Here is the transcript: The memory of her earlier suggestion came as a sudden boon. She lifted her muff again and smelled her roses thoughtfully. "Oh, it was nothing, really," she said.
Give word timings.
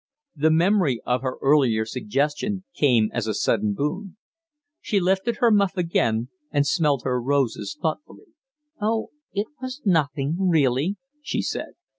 The 0.35 0.49
memory 0.49 0.99
of 1.05 1.21
her 1.21 1.37
earlier 1.43 1.85
suggestion 1.85 2.63
came 2.73 3.11
as 3.13 3.27
a 3.27 3.35
sudden 3.35 3.75
boon. 3.75 4.17
She 4.79 4.99
lifted 4.99 5.35
her 5.35 5.51
muff 5.51 5.77
again 5.77 6.29
and 6.49 6.65
smelled 6.65 7.03
her 7.03 7.21
roses 7.21 7.77
thoughtfully. 7.79 8.33
"Oh, 8.81 9.11
it 9.31 9.45
was 9.61 9.79
nothing, 9.85 10.37
really," 10.49 10.95
she 11.21 11.43
said. 11.43 11.73